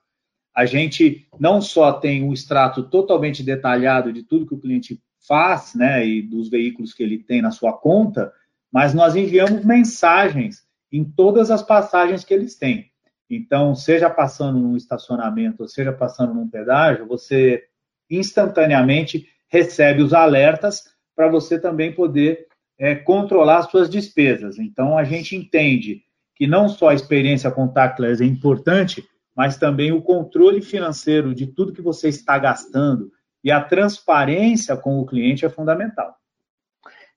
a 0.57 0.65
gente 0.65 1.27
não 1.39 1.61
só 1.61 1.93
tem 1.93 2.23
um 2.23 2.33
extrato 2.33 2.81
totalmente 2.81 3.43
detalhado 3.43 4.11
de 4.11 4.23
tudo 4.23 4.47
que 4.47 4.55
o 4.55 4.59
cliente 4.59 4.99
faz, 5.27 5.75
né, 5.75 6.03
e 6.03 6.19
dos 6.19 6.49
veículos 6.49 6.95
que 6.95 7.03
ele 7.03 7.19
tem 7.19 7.43
na 7.43 7.51
sua 7.51 7.73
conta, 7.73 8.33
mas 8.71 8.91
nós 8.91 9.15
enviamos 9.15 9.63
mensagens 9.63 10.65
em 10.91 11.03
todas 11.03 11.51
as 11.51 11.61
passagens 11.61 12.23
que 12.23 12.33
eles 12.33 12.55
têm. 12.55 12.89
Então, 13.29 13.75
seja 13.75 14.09
passando 14.09 14.57
num 14.57 14.75
estacionamento, 14.75 15.61
ou 15.61 15.67
seja 15.67 15.93
passando 15.93 16.33
num 16.33 16.49
pedágio, 16.49 17.05
você 17.05 17.63
instantaneamente 18.09 19.27
recebe 19.49 20.01
os 20.01 20.11
alertas 20.11 20.85
para 21.15 21.29
você 21.29 21.59
também 21.59 21.93
poder 21.93 22.47
é, 22.79 22.95
controlar 22.95 23.59
as 23.59 23.69
suas 23.69 23.87
despesas. 23.87 24.57
Então, 24.57 24.97
a 24.97 25.03
gente 25.03 25.35
entende 25.35 26.01
que 26.35 26.47
não 26.47 26.67
só 26.67 26.89
a 26.89 26.95
experiência 26.95 27.51
contactless 27.51 28.23
é 28.23 28.25
importante, 28.25 29.07
mas 29.37 29.55
também 29.55 29.91
o 29.91 30.01
controle 30.01 30.63
financeiro 30.63 31.35
de 31.35 31.45
tudo 31.45 31.71
que 31.71 31.81
você 31.81 32.09
está 32.09 32.39
gastando 32.39 33.11
e 33.43 33.51
a 33.51 33.61
transparência 33.61 34.75
com 34.75 34.99
o 34.99 35.05
cliente 35.05 35.45
é 35.45 35.49
fundamental. 35.49 36.15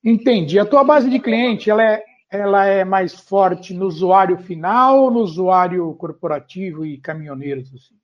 Entendi. 0.05 0.59
A 0.59 0.67
tua 0.67 0.85
base 0.85 1.09
de 1.09 1.19
cliente, 1.19 1.71
ela 1.71 1.83
é, 1.83 2.05
ela 2.31 2.67
é 2.67 2.85
mais 2.85 3.15
forte 3.15 3.73
no 3.73 3.87
usuário 3.87 4.37
final 4.37 5.05
ou 5.05 5.11
no 5.11 5.21
usuário 5.21 5.95
corporativo 5.95 6.85
e 6.85 6.99
caminhoneiros? 6.99 7.73
Assim? 7.75 7.95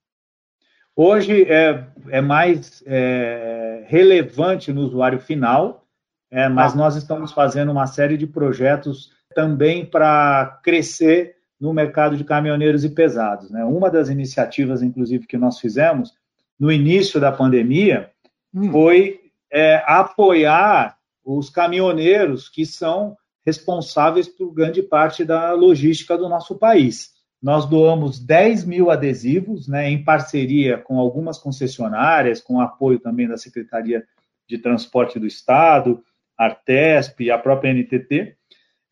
Hoje 0.94 1.44
é, 1.44 1.86
é 2.08 2.22
mais 2.22 2.82
é, 2.86 3.84
relevante 3.86 4.72
no 4.72 4.80
usuário 4.80 5.20
final, 5.20 5.86
é, 6.30 6.48
mas 6.48 6.72
ah. 6.72 6.76
nós 6.76 6.96
estamos 6.96 7.32
fazendo 7.32 7.70
uma 7.70 7.86
série 7.86 8.16
de 8.16 8.26
projetos 8.26 9.10
também 9.34 9.84
para 9.84 10.58
crescer 10.64 11.35
no 11.60 11.72
mercado 11.72 12.16
de 12.16 12.24
caminhoneiros 12.24 12.84
e 12.84 12.90
pesados. 12.90 13.50
Né? 13.50 13.64
Uma 13.64 13.90
das 13.90 14.08
iniciativas, 14.08 14.82
inclusive, 14.82 15.26
que 15.26 15.38
nós 15.38 15.58
fizemos 15.58 16.12
no 16.58 16.70
início 16.70 17.20
da 17.20 17.32
pandemia 17.32 18.10
hum. 18.54 18.70
foi 18.70 19.20
é, 19.52 19.82
apoiar 19.86 20.96
os 21.24 21.50
caminhoneiros 21.50 22.48
que 22.48 22.64
são 22.64 23.16
responsáveis 23.44 24.28
por 24.28 24.52
grande 24.52 24.82
parte 24.82 25.24
da 25.24 25.52
logística 25.52 26.16
do 26.16 26.28
nosso 26.28 26.56
país. 26.56 27.16
Nós 27.40 27.66
doamos 27.66 28.18
10 28.18 28.64
mil 28.64 28.90
adesivos, 28.90 29.68
né, 29.68 29.88
em 29.90 30.02
parceria 30.02 30.78
com 30.78 30.98
algumas 30.98 31.38
concessionárias, 31.38 32.40
com 32.40 32.60
apoio 32.60 32.98
também 32.98 33.28
da 33.28 33.36
Secretaria 33.36 34.04
de 34.48 34.58
Transporte 34.58 35.18
do 35.18 35.26
Estado, 35.26 36.02
Artesp 36.36 37.24
e 37.24 37.30
a 37.30 37.38
própria 37.38 37.72
NTT. 37.72 38.35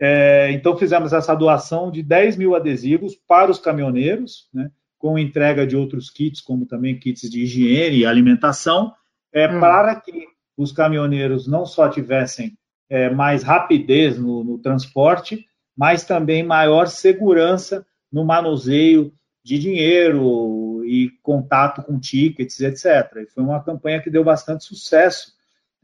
É, 0.07 0.53
então, 0.53 0.77
fizemos 0.77 1.15
essa 1.15 1.35
doação 1.35 1.91
de 1.91 2.03
10 2.03 2.37
mil 2.37 2.55
adesivos 2.55 3.15
para 3.27 3.51
os 3.51 3.59
caminhoneiros, 3.59 4.51
né, 4.53 4.71
com 4.99 5.19
entrega 5.19 5.67
de 5.67 5.79
outros 5.79 6.11
kits, 6.11 6.43
como 6.43 6.67
também 6.67 6.99
kits 6.99 7.23
de 7.31 7.43
higiene 7.43 7.97
e 7.97 8.05
alimentação, 8.05 8.93
é, 9.33 9.49
hum. 9.49 9.61
para 9.61 9.99
que 9.99 10.27
os 10.59 10.73
caminhoneiros 10.73 11.47
não 11.47 11.65
só 11.65 11.89
tivessem 11.89 12.53
é, 12.91 13.09
mais 13.09 13.43
rapidez 13.43 14.19
no, 14.19 14.45
no, 14.45 14.59
transporte, 14.59 15.47
mas 15.75 16.05
também 16.05 16.43
maior 16.43 16.87
segurança 16.87 17.87
no 18.13 18.27
manuseio 18.27 19.11
de 19.43 19.59
dinheiro 19.59 20.85
e 20.85 21.09
contato 21.23 21.83
com 21.83 21.99
tickets, 21.99 22.61
etc. 22.61 23.11
E 23.23 23.27
foi 23.27 23.43
uma 23.43 23.65
campanha 23.65 24.03
que 24.03 24.11
deu 24.11 24.23
bastante 24.23 24.65
sucesso 24.65 25.33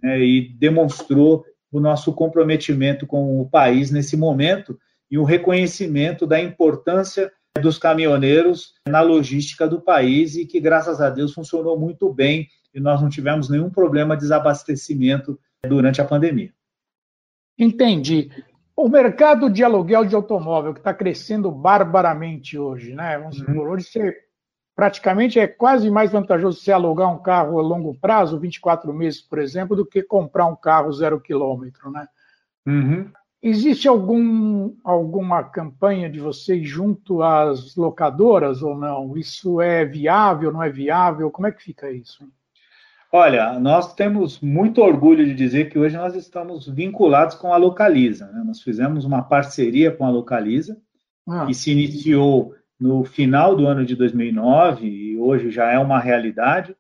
é, 0.04 0.20
e 0.20 0.46
demonstrou 0.58 1.46
o 1.70 1.80
nosso 1.80 2.12
comprometimento 2.12 3.06
com 3.06 3.40
o 3.40 3.48
país 3.48 3.90
nesse 3.90 4.16
momento 4.16 4.78
e 5.10 5.18
o 5.18 5.24
reconhecimento 5.24 6.26
da 6.26 6.40
importância 6.40 7.30
dos 7.60 7.78
caminhoneiros 7.78 8.74
na 8.88 9.00
logística 9.00 9.66
do 9.66 9.80
país 9.80 10.36
e 10.36 10.46
que, 10.46 10.60
graças 10.60 11.00
a 11.00 11.10
Deus, 11.10 11.34
funcionou 11.34 11.78
muito 11.78 12.12
bem 12.12 12.48
e 12.72 12.80
nós 12.80 13.02
não 13.02 13.08
tivemos 13.08 13.48
nenhum 13.48 13.70
problema 13.70 14.14
de 14.16 14.22
desabastecimento 14.22 15.38
durante 15.66 16.00
a 16.00 16.04
pandemia. 16.04 16.52
Entendi. 17.58 18.30
O 18.76 18.88
mercado 18.88 19.50
de 19.50 19.62
aluguel 19.62 20.06
de 20.06 20.14
automóvel, 20.14 20.72
que 20.72 20.80
está 20.80 20.94
crescendo 20.94 21.50
barbaramente 21.50 22.56
hoje, 22.56 22.94
né? 22.94 23.18
Vamos 23.18 23.38
uhum. 23.40 23.46
supor, 23.46 23.68
hoje 23.68 23.84
você 23.84 24.16
praticamente 24.74 25.38
é 25.38 25.46
quase 25.46 25.90
mais 25.90 26.12
vantajoso 26.12 26.60
você 26.60 26.72
alugar 26.72 27.12
um 27.12 27.18
carro 27.18 27.58
a 27.58 27.62
longo 27.62 27.94
prazo, 27.94 28.38
24 28.38 28.92
meses, 28.92 29.20
por 29.20 29.38
exemplo, 29.38 29.76
do 29.76 29.84
que 29.84 30.02
comprar 30.02 30.46
um 30.46 30.56
carro 30.56 30.92
zero 30.92 31.20
quilômetro, 31.20 31.90
né? 31.90 32.06
Uhum. 32.66 33.10
Existe 33.42 33.88
algum, 33.88 34.74
alguma 34.84 35.42
campanha 35.42 36.10
de 36.10 36.20
vocês 36.20 36.68
junto 36.68 37.22
às 37.22 37.74
locadoras 37.74 38.62
ou 38.62 38.76
não? 38.76 39.16
Isso 39.16 39.62
é 39.62 39.84
viável, 39.84 40.52
não 40.52 40.62
é 40.62 40.68
viável? 40.68 41.30
Como 41.30 41.46
é 41.46 41.52
que 41.52 41.62
fica 41.62 41.90
isso? 41.90 42.28
Olha, 43.12 43.58
nós 43.58 43.94
temos 43.94 44.40
muito 44.40 44.82
orgulho 44.82 45.24
de 45.24 45.34
dizer 45.34 45.70
que 45.70 45.78
hoje 45.78 45.96
nós 45.96 46.14
estamos 46.14 46.68
vinculados 46.68 47.34
com 47.34 47.52
a 47.52 47.56
Localiza. 47.56 48.26
Né? 48.26 48.42
Nós 48.44 48.60
fizemos 48.62 49.04
uma 49.04 49.22
parceria 49.22 49.90
com 49.90 50.04
a 50.04 50.10
Localiza, 50.10 50.76
ah. 51.26 51.46
que 51.46 51.54
se 51.54 51.72
iniciou 51.72 52.54
no 52.80 53.04
final 53.04 53.54
do 53.54 53.66
ano 53.66 53.84
de 53.84 53.94
2009 53.94 54.87
e 54.87 55.18
hoje 55.18 55.50
já 55.50 55.70
é 55.70 55.78
uma 55.78 56.00
realidade. 56.00 56.75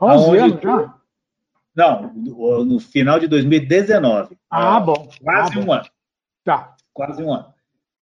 11 0.00 0.38
anos 0.38 0.60
já? 0.60 0.94
Não, 1.74 2.12
no, 2.64 2.78
final 2.78 3.18
de 3.18 3.26
2019. 3.26 4.36
Ah, 4.50 4.80
bom. 4.80 5.08
Quase 5.22 5.56
ah, 5.56 5.60
um 5.60 5.64
bom. 5.64 5.72
ano. 5.72 5.84
Tá. 6.44 6.76
Quase 6.92 7.22
um 7.22 7.32
ano. 7.32 7.52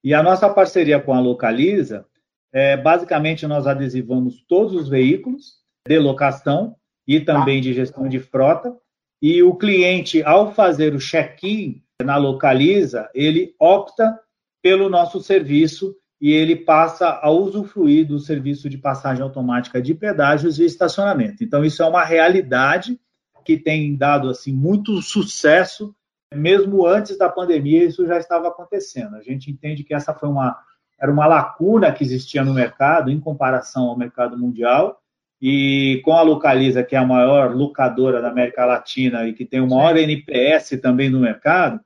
E 0.02 0.14
a 0.14 0.23
nossa 0.23 0.49
parceria 0.49 1.00
com 1.00 1.12
a 1.12 1.21
Localiza, 1.21 2.07
é, 2.52 2.76
basicamente 2.76 3.47
nós 3.47 3.66
adesivamos 3.66 4.45
todos 4.49 4.75
os 4.75 4.88
veículos 4.88 5.61
de 5.87 5.99
locação 5.99 6.75
e 7.07 7.21
também 7.21 7.59
tá. 7.59 7.62
de 7.62 7.75
gestão 7.75 8.09
de 8.09 8.19
frota. 8.19 8.76
E 9.23 9.42
o 9.42 9.54
cliente, 9.54 10.23
ao 10.23 10.52
fazer 10.52 10.95
o 10.95 10.99
check-in 10.99 11.83
na 12.02 12.16
Localiza, 12.16 13.09
ele 13.14 13.54
opta 13.59 14.19
pelo 14.62 14.88
nosso 14.88 15.21
serviço 15.21 15.95
e 16.21 16.33
ele 16.33 16.55
passa 16.55 17.19
a 17.23 17.31
usufruir 17.31 18.07
do 18.07 18.19
serviço 18.19 18.69
de 18.69 18.77
passagem 18.77 19.23
automática 19.23 19.81
de 19.81 19.95
pedágios 19.95 20.59
e 20.59 20.65
estacionamento. 20.65 21.43
Então, 21.43 21.65
isso 21.65 21.83
é 21.83 21.87
uma 21.87 22.05
realidade 22.05 23.00
que 23.45 23.57
tem 23.57 23.97
dado 23.97 24.29
assim 24.29 24.53
muito 24.53 25.00
sucesso, 25.00 25.95
mesmo 26.35 26.87
antes 26.87 27.17
da 27.17 27.29
pandemia, 27.29 27.85
isso 27.85 28.07
já 28.07 28.19
estava 28.19 28.49
acontecendo. 28.49 29.17
A 29.17 29.23
gente 29.23 29.50
entende 29.50 29.83
que 29.83 29.95
essa 29.95 30.12
foi 30.12 30.29
uma 30.29 30.59
era 31.00 31.11
uma 31.11 31.27
lacuna 31.27 31.91
que 31.93 32.05
existia 32.05 32.45
no 32.45 32.53
mercado 32.53 33.11
em 33.11 33.19
comparação 33.19 33.85
ao 33.85 33.97
mercado 33.97 34.37
mundial 34.37 35.00
e 35.41 36.03
com 36.05 36.12
a 36.12 36.21
Localiza, 36.21 36.85
que 36.85 36.95
é 36.95 36.99
a 36.99 37.07
maior 37.07 37.57
locadora 37.57 38.21
da 38.21 38.29
América 38.29 38.67
Latina 38.67 39.27
e 39.27 39.33
que 39.33 39.47
tem 39.47 39.61
o 39.61 39.67
maior. 39.67 39.97
NPS 39.97 40.79
também 40.83 41.09
no 41.09 41.19
mercado, 41.19 41.81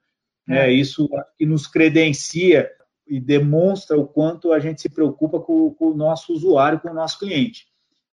é. 0.49 0.67
é, 0.67 0.73
isso 0.73 1.09
que 1.39 1.47
nos 1.47 1.69
credencia 1.69 2.69
e 3.07 3.21
demonstra 3.21 3.99
o 3.99 4.07
quanto 4.07 4.53
a 4.53 4.59
gente 4.59 4.81
se 4.81 4.89
preocupa 4.89 5.41
com, 5.41 5.73
com, 5.75 5.91
o 5.91 5.95
nosso 5.95 6.33
usuário, 6.33 6.81
com 6.81 6.91
o 6.91 6.95
nosso 6.95 7.19
cliente. 7.19 7.67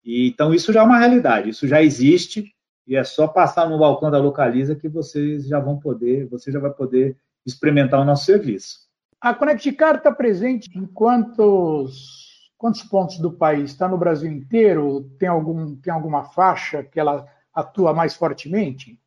E, 0.03 0.29
então, 0.29 0.53
isso 0.53 0.73
já 0.73 0.81
é 0.81 0.83
uma 0.83 0.97
realidade, 0.97 1.49
isso 1.49 1.67
já 1.67 1.81
existe, 1.81 2.53
e 2.87 2.95
é 2.95 3.03
só 3.03 3.27
passar 3.27 3.69
no 3.69 3.77
balcão 3.77 4.09
da 4.09 4.17
Localiza 4.17 4.75
que 4.75 4.89
vocês 4.89 5.47
já 5.47 5.59
vão 5.59 5.77
poder, 5.77 6.27
você 6.27 6.51
já 6.51 6.59
vai 6.59 6.71
poder 6.71 7.15
experimentar 7.45 7.99
o 8.01 8.05
nosso 8.05 8.25
serviço. 8.25 8.89
A 9.21 9.33
Connecticar 9.33 9.95
está 9.95 10.11
presente 10.11 10.69
em 10.75 10.85
quantos 10.85 12.29
quantos 12.59 12.83
pontos 12.83 13.17
do 13.19 13.31
país? 13.31 13.71
Está 13.71 13.87
no 13.87 13.97
Brasil 13.97 14.29
inteiro? 14.29 15.09
Tem, 15.17 15.29
algum, 15.29 15.75
tem 15.77 15.91
alguma 15.91 16.25
faixa 16.25 16.83
que 16.83 16.99
ela 16.99 17.25
atua 17.53 17.93
mais 17.93 18.15
fortemente? 18.15 18.99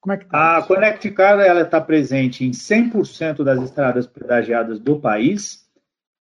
Como 0.00 0.14
é 0.14 0.16
que 0.16 0.26
tá? 0.26 0.58
A 0.58 0.62
Connecticar 0.62 1.38
ela 1.40 1.60
está 1.60 1.80
presente 1.80 2.44
em 2.44 2.52
100% 2.52 3.44
das 3.44 3.62
estradas 3.62 4.06
pedagiadas 4.06 4.80
do 4.80 4.98
país 4.98 5.68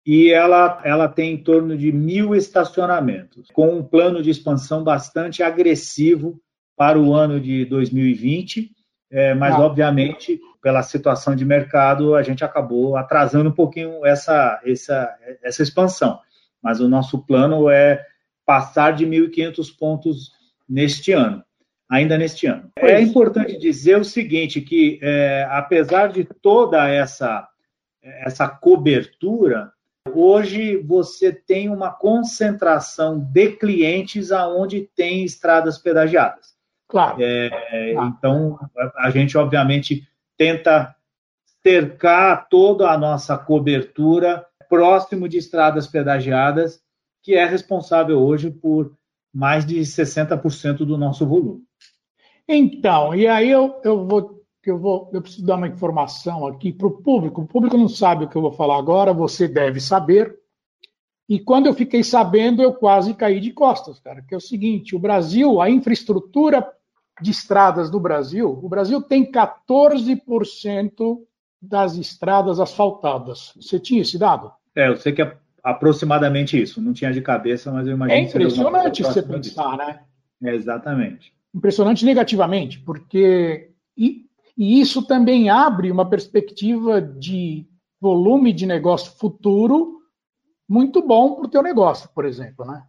e 0.05 0.31
ela, 0.31 0.81
ela 0.83 1.07
tem 1.07 1.33
em 1.33 1.43
torno 1.43 1.75
de 1.75 1.91
mil 1.91 2.35
estacionamentos, 2.35 3.49
com 3.51 3.75
um 3.75 3.83
plano 3.83 4.21
de 4.21 4.29
expansão 4.29 4.83
bastante 4.83 5.41
agressivo 5.41 6.39
para 6.77 6.99
o 6.99 7.13
ano 7.13 7.39
de 7.39 7.65
2020, 7.65 8.71
é, 9.11 9.33
mas, 9.33 9.55
ah. 9.55 9.61
obviamente, 9.61 10.39
pela 10.61 10.83
situação 10.83 11.35
de 11.35 11.43
mercado, 11.43 12.15
a 12.15 12.21
gente 12.21 12.43
acabou 12.43 12.95
atrasando 12.95 13.49
um 13.49 13.53
pouquinho 13.53 14.05
essa, 14.05 14.61
essa, 14.63 15.15
essa 15.43 15.63
expansão. 15.63 16.19
Mas 16.61 16.79
o 16.79 16.87
nosso 16.87 17.19
plano 17.25 17.69
é 17.69 18.03
passar 18.45 18.91
de 18.91 19.05
1.500 19.05 19.75
pontos 19.77 20.31
neste 20.67 21.11
ano, 21.11 21.43
ainda 21.89 22.17
neste 22.17 22.47
ano. 22.47 22.71
É 22.77 22.99
importante 23.01 23.57
dizer 23.57 23.97
o 23.97 24.05
seguinte, 24.05 24.61
que 24.61 24.99
é, 25.01 25.47
apesar 25.49 26.07
de 26.07 26.23
toda 26.23 26.87
essa 26.87 27.47
essa 28.23 28.47
cobertura, 28.47 29.71
hoje 30.13 30.77
você 30.77 31.31
tem 31.31 31.69
uma 31.69 31.91
concentração 31.91 33.19
de 33.19 33.51
clientes 33.53 34.31
aonde 34.31 34.87
tem 34.95 35.23
estradas 35.23 35.77
pedagiadas. 35.79 36.53
Claro. 36.87 37.17
É, 37.19 37.93
Então, 37.93 38.59
a 38.97 39.09
gente, 39.09 39.37
obviamente, 39.37 40.07
tenta 40.37 40.95
cercar 41.63 42.47
toda 42.47 42.91
a 42.91 42.97
nossa 42.97 43.35
cobertura 43.37 44.45
próximo 44.69 45.27
de 45.27 45.37
estradas 45.37 45.87
pedagiadas, 45.87 46.79
que 47.23 47.33
é 47.33 47.45
responsável 47.45 48.19
hoje 48.19 48.51
por 48.51 48.95
mais 49.33 49.65
de 49.65 49.79
60% 49.79 50.77
do 50.85 50.97
nosso 50.97 51.25
volume. 51.25 51.64
Então, 52.47 53.15
e 53.15 53.27
aí 53.27 53.49
eu, 53.49 53.79
eu 53.83 54.05
vou 54.05 54.35
eu 54.65 54.79
vou 54.79 55.09
eu 55.13 55.21
preciso 55.21 55.45
dar 55.45 55.57
uma 55.57 55.67
informação 55.67 56.47
aqui 56.47 56.73
para 56.73 56.87
o 56.87 56.91
público. 57.01 57.41
O 57.41 57.47
público 57.47 57.77
não 57.77 57.87
sabe 57.87 58.25
o 58.25 58.27
que 58.27 58.35
eu 58.35 58.41
vou 58.41 58.51
falar 58.51 58.77
agora, 58.77 59.13
você 59.13 59.47
deve 59.47 59.79
saber. 59.79 60.35
E 61.27 61.39
quando 61.39 61.65
eu 61.67 61.73
fiquei 61.73 62.03
sabendo, 62.03 62.61
eu 62.61 62.73
quase 62.73 63.13
caí 63.13 63.39
de 63.39 63.51
costas, 63.51 63.99
cara. 63.99 64.21
Que 64.21 64.33
é 64.33 64.37
o 64.37 64.41
seguinte: 64.41 64.95
o 64.95 64.99
Brasil, 64.99 65.61
a 65.61 65.69
infraestrutura 65.69 66.67
de 67.21 67.31
estradas 67.31 67.89
do 67.89 67.99
Brasil, 67.99 68.49
o 68.49 68.69
Brasil 68.69 69.01
tem 69.01 69.31
14% 69.31 71.19
das 71.61 71.95
estradas 71.95 72.59
asfaltadas. 72.59 73.53
Você 73.55 73.79
tinha 73.79 74.01
esse 74.01 74.17
dado? 74.17 74.51
É, 74.75 74.89
eu 74.89 74.97
sei 74.97 75.13
que 75.13 75.21
é 75.21 75.37
aproximadamente 75.63 76.61
isso. 76.61 76.81
Não 76.81 76.93
tinha 76.93 77.11
de 77.11 77.21
cabeça, 77.21 77.71
mas 77.71 77.87
eu 77.87 77.93
imagino. 77.93 78.19
É 78.19 78.21
impressionante 78.21 79.03
você 79.03 79.21
pensar, 79.21 79.77
né? 79.77 80.01
É, 80.43 80.53
exatamente. 80.53 81.34
Impressionante 81.55 82.03
negativamente, 82.03 82.79
porque 82.81 83.71
e, 83.97 84.25
e 84.57 84.81
isso 84.81 85.07
também 85.07 85.49
abre 85.49 85.89
uma 85.89 86.09
perspectiva 86.09 87.01
de 87.01 87.65
volume 87.99 88.51
de 88.51 88.65
negócio 88.65 89.17
futuro 89.17 90.01
muito 90.67 91.01
bom 91.01 91.35
para 91.35 91.45
o 91.45 91.49
teu 91.49 91.63
negócio, 91.63 92.09
por 92.13 92.25
exemplo, 92.25 92.65
né? 92.65 92.83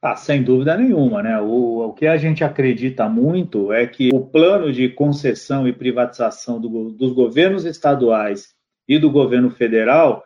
Ah, 0.00 0.16
sem 0.16 0.42
dúvida 0.42 0.76
nenhuma, 0.76 1.22
né? 1.22 1.40
O, 1.40 1.88
o, 1.88 1.92
que 1.94 2.06
a 2.06 2.16
gente 2.16 2.44
acredita 2.44 3.08
muito 3.08 3.72
é 3.72 3.86
que 3.86 4.10
o 4.12 4.20
plano 4.20 4.70
de 4.72 4.88
concessão 4.90 5.66
e 5.66 5.72
privatização 5.72 6.60
do, 6.60 6.90
dos 6.90 7.12
governos 7.12 7.64
estaduais 7.64 8.54
e 8.86 8.98
do 8.98 9.10
governo 9.10 9.50
federal 9.50 10.22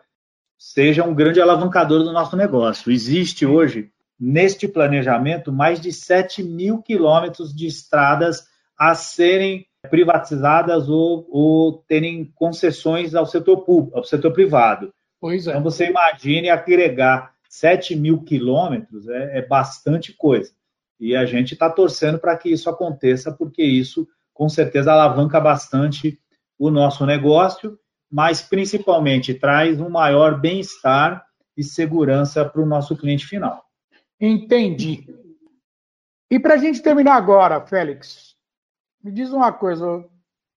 seja 0.57 1.05
um 1.05 1.15
grande 1.15 1.39
alavancador 1.39 2.03
do 2.03 2.11
nosso 2.11 2.35
negócio. 2.35 2.91
Existe 2.91 3.45
hoje, 3.45 3.89
neste 4.19 4.67
planejamento, 4.67 5.51
mais 5.51 5.79
de 5.79 5.91
7 5.91 6.43
mil 6.43 6.81
quilômetros 6.81 7.55
de 7.55 7.67
estradas 7.67 8.47
a 8.77 8.93
serem 8.95 9.65
privatizadas 9.89 10.89
ou, 10.89 11.27
ou 11.29 11.83
terem 11.87 12.25
concessões 12.35 13.15
ao 13.15 13.25
setor 13.25 13.63
público, 13.63 13.97
ao 13.97 14.03
setor 14.03 14.33
privado. 14.33 14.93
Pois 15.21 15.47
é. 15.47 15.51
Então 15.51 15.63
você 15.63 15.87
imagine 15.87 16.49
agregar 16.49 17.33
7 17.49 17.95
mil 17.95 18.23
quilômetros 18.23 19.07
é, 19.07 19.39
é 19.39 19.41
bastante 19.45 20.13
coisa. 20.13 20.51
E 20.99 21.15
a 21.15 21.25
gente 21.25 21.53
está 21.53 21.69
torcendo 21.69 22.19
para 22.19 22.35
que 22.37 22.49
isso 22.49 22.69
aconteça, 22.69 23.31
porque 23.31 23.63
isso 23.63 24.07
com 24.33 24.49
certeza 24.49 24.91
alavanca 24.91 25.39
bastante 25.39 26.19
o 26.57 26.69
nosso 26.69 27.05
negócio 27.05 27.79
mas 28.09 28.41
principalmente 28.41 29.33
traz 29.33 29.79
um 29.79 29.89
maior 29.89 30.39
bem-estar 30.39 31.23
e 31.55 31.63
segurança 31.63 32.43
para 32.43 32.61
o 32.61 32.65
nosso 32.65 32.95
cliente 32.95 33.27
final. 33.27 33.63
Entendi. 34.19 35.07
E 36.29 36.39
para 36.39 36.55
a 36.55 36.57
gente 36.57 36.81
terminar 36.81 37.15
agora, 37.15 37.65
Félix, 37.65 38.35
me 39.03 39.11
diz 39.11 39.31
uma 39.31 39.51
coisa. 39.51 40.05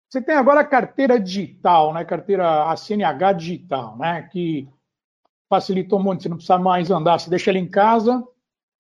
Você 0.08 0.20
tem 0.20 0.34
agora 0.34 0.60
a 0.60 0.64
carteira 0.64 1.18
digital, 1.18 1.94
né? 1.94 2.04
Carteira 2.04 2.70
a 2.70 2.76
CNH 2.76 3.32
digital, 3.32 3.96
né? 3.96 4.28
Que 4.30 4.68
facilitou 5.48 5.98
muito. 5.98 6.22
Você 6.22 6.28
não 6.28 6.36
precisa 6.36 6.58
mais 6.58 6.90
andar. 6.90 7.18
Você 7.18 7.30
deixa 7.30 7.50
ela 7.50 7.58
em 7.58 7.68
casa, 7.68 8.22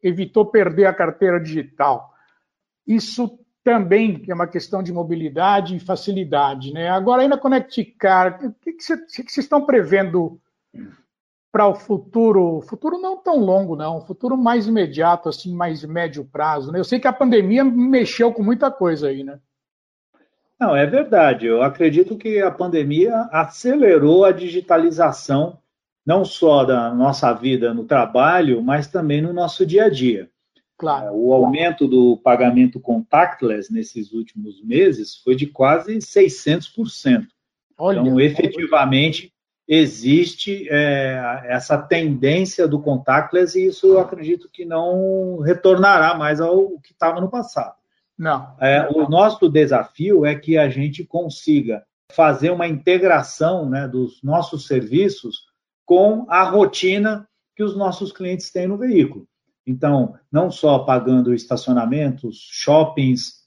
evitou 0.02 0.46
perder 0.46 0.86
a 0.86 0.94
carteira 0.94 1.40
digital. 1.40 2.12
Isso 2.86 3.38
também 3.64 4.24
é 4.28 4.34
uma 4.34 4.46
questão 4.46 4.82
de 4.82 4.92
mobilidade 4.92 5.76
e 5.76 5.80
facilidade. 5.80 6.72
Né? 6.72 6.88
Agora, 6.88 7.22
aí 7.22 7.28
na 7.28 7.38
Connect 7.38 7.84
Car, 7.98 8.40
o 8.44 8.52
que, 8.52 8.82
vocês 8.82 9.38
estão 9.38 9.64
prevendo 9.64 10.40
para 11.52 11.68
o 11.68 11.74
futuro? 11.74 12.62
Futuro 12.62 12.98
não 12.98 13.18
tão 13.18 13.38
longo, 13.38 13.76
não, 13.76 14.00
futuro 14.00 14.38
mais 14.38 14.66
imediato, 14.66 15.28
assim, 15.28 15.54
mais 15.54 15.84
médio 15.84 16.24
prazo. 16.24 16.72
Né? 16.72 16.78
Eu 16.78 16.84
sei 16.84 16.98
que 16.98 17.06
a 17.06 17.12
pandemia 17.12 17.62
mexeu 17.62 18.32
com 18.32 18.42
muita 18.42 18.70
coisa 18.70 19.08
aí, 19.08 19.22
né? 19.22 19.38
Não, 20.58 20.74
é 20.74 20.86
verdade. 20.86 21.46
Eu 21.46 21.62
acredito 21.62 22.16
que 22.16 22.40
a 22.40 22.50
pandemia 22.50 23.28
acelerou 23.30 24.24
a 24.24 24.32
digitalização, 24.32 25.58
não 26.06 26.24
só 26.24 26.64
da 26.64 26.94
nossa 26.94 27.32
vida 27.32 27.74
no 27.74 27.84
trabalho, 27.84 28.62
mas 28.62 28.86
também 28.86 29.20
no 29.20 29.32
nosso 29.32 29.66
dia 29.66 29.84
a 29.84 29.90
dia. 29.90 30.30
Claro. 30.78 31.14
O 31.14 31.32
aumento 31.32 31.86
do 31.86 32.16
pagamento 32.16 32.80
contactless 32.80 33.72
nesses 33.72 34.12
últimos 34.12 34.62
meses 34.64 35.16
foi 35.16 35.36
de 35.36 35.46
quase 35.46 35.98
600%. 35.98 37.26
Olha, 37.78 38.00
então, 38.00 38.20
efetivamente, 38.20 39.31
existe 39.74 40.68
é, 40.68 41.44
essa 41.46 41.78
tendência 41.78 42.68
do 42.68 42.78
contactless 42.78 43.58
e 43.58 43.68
isso 43.68 43.86
eu 43.86 44.00
acredito 44.00 44.50
que 44.52 44.66
não 44.66 45.38
retornará 45.38 46.14
mais 46.14 46.42
ao 46.42 46.78
que 46.80 46.92
estava 46.92 47.22
no 47.22 47.30
passado. 47.30 47.74
Não. 48.18 48.54
É, 48.60 48.86
o 48.90 49.08
nosso 49.08 49.48
desafio 49.48 50.26
é 50.26 50.34
que 50.34 50.58
a 50.58 50.68
gente 50.68 51.04
consiga 51.04 51.82
fazer 52.12 52.50
uma 52.50 52.68
integração 52.68 53.66
né, 53.66 53.88
dos 53.88 54.22
nossos 54.22 54.66
serviços 54.66 55.46
com 55.86 56.26
a 56.28 56.42
rotina 56.42 57.26
que 57.56 57.62
os 57.62 57.74
nossos 57.74 58.12
clientes 58.12 58.50
têm 58.50 58.66
no 58.66 58.76
veículo. 58.76 59.26
Então, 59.66 60.14
não 60.30 60.50
só 60.50 60.80
pagando 60.80 61.32
estacionamentos, 61.32 62.46
shoppings 62.50 63.46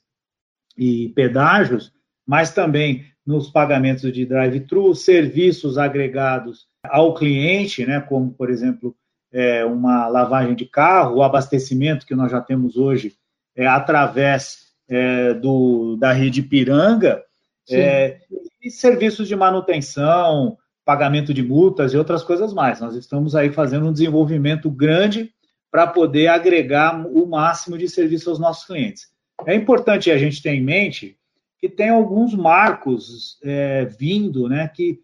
e 0.76 1.10
pedágios, 1.10 1.94
mas 2.26 2.52
também 2.52 3.06
nos 3.26 3.50
pagamentos 3.50 4.12
de 4.12 4.26
drive-thru, 4.26 4.94
serviços 4.94 5.78
agregados 5.78 6.68
ao 6.84 7.14
cliente, 7.14 7.86
né, 7.86 8.00
como, 8.00 8.32
por 8.32 8.50
exemplo, 8.50 8.96
é, 9.32 9.66
uma 9.66 10.08
lavagem 10.08 10.56
de 10.56 10.66
carro, 10.66 11.18
o 11.18 11.24
abastecimento 11.24 12.06
que 12.06 12.16
nós 12.16 12.32
já 12.32 12.40
temos 12.40 12.78
hoje 12.78 13.14
é, 13.56 13.66
através 13.66 14.66
é, 14.88 15.34
do, 15.34 15.98
da 15.98 16.12
rede 16.12 16.42
Piranga, 16.42 17.24
é, 17.70 18.20
e 18.62 18.70
serviços 18.70 19.28
de 19.28 19.36
manutenção, 19.36 20.58
pagamento 20.84 21.34
de 21.34 21.42
multas 21.42 21.94
e 21.94 21.98
outras 21.98 22.24
coisas 22.24 22.54
mais. 22.54 22.80
Nós 22.80 22.96
estamos 22.96 23.36
aí 23.36 23.52
fazendo 23.52 23.88
um 23.88 23.94
desenvolvimento 23.94 24.70
grande 24.70 25.32
para 25.72 25.88
poder 25.88 26.28
agregar 26.28 27.06
o 27.08 27.26
máximo 27.26 27.78
de 27.78 27.90
serviço 27.90 28.30
aos 28.30 28.40
nossos 28.40 28.66
clientes. 28.66 29.08
É 29.46 29.56
importante 29.56 30.12
a 30.12 30.18
gente 30.18 30.42
ter 30.42 30.52
em 30.52 30.64
mente 30.64 31.18
que 31.60 31.70
tem 31.70 31.90
alguns 31.90 32.34
marcos 32.34 33.40
é, 33.44 33.86
vindo 33.86 34.48
né, 34.48 34.70
que 34.74 35.00